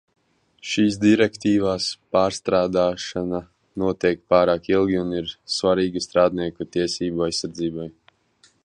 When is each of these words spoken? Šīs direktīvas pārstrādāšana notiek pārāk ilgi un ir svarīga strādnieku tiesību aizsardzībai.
Šīs 0.67 0.95
direktīvas 1.01 1.89
pārstrādāšana 2.17 3.43
notiek 3.85 4.25
pārāk 4.35 4.71
ilgi 4.77 5.01
un 5.05 5.15
ir 5.21 5.33
svarīga 5.59 6.05
strādnieku 6.07 6.71
tiesību 6.79 7.29
aizsardzībai. 7.29 7.89